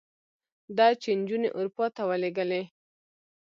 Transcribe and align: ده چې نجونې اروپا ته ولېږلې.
ده 0.77 0.87
چې 1.01 1.09
نجونې 1.19 1.49
اروپا 1.57 1.85
ته 1.95 2.01
ولېږلې. 2.09 2.61